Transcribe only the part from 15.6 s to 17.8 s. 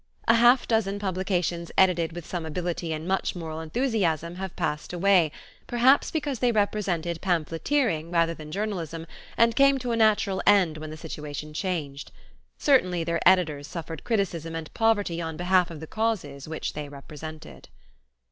of the causes which they represented.